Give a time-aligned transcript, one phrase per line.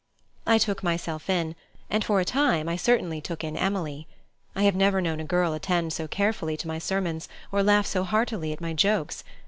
[0.47, 1.53] I took myself in,
[1.87, 4.07] and for a time I certainly took in Emily.
[4.55, 8.03] I have never known a girl attend so carefully to my sermons, or laugh so
[8.03, 9.23] heartily at my jokes.